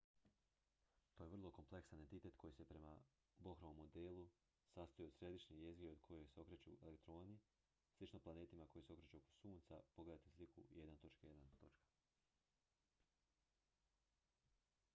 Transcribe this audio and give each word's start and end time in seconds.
to 1.15 1.23
je 1.23 1.29
vrlo 1.31 1.49
kompleksan 1.55 1.99
entitet 2.03 2.37
koji 2.43 2.53
se 2.53 2.65
prema 2.69 2.93
bohrovom 3.47 3.75
modelu 3.81 4.23
sastoji 4.69 5.07
od 5.07 5.15
središnje 5.17 5.57
jezgre 5.57 5.89
oko 5.91 6.05
koje 6.13 6.27
se 6.31 6.41
okreću 6.41 6.75
elektroni 6.87 7.37
slično 7.97 8.19
planetima 8.19 8.67
koji 8.67 8.83
se 8.83 8.93
okreću 8.93 9.17
oko 9.17 9.31
sunca 9.41 9.81
pogledajte 9.95 10.29
sliku 10.31 10.63
1.1 10.75 11.69